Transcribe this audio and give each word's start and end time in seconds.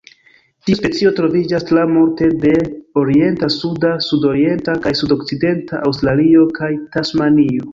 Tiu 0.67 0.77
specio 0.77 1.11
troviĝas 1.19 1.65
tra 1.71 1.83
multe 1.91 2.29
de 2.47 2.53
orienta, 3.03 3.51
suda, 3.57 3.93
sudorienta 4.09 4.77
kaj 4.87 4.95
sudokcidenta 5.03 5.83
Aŭstralio 5.91 6.49
kaj 6.61 6.73
Tasmanio. 6.97 7.69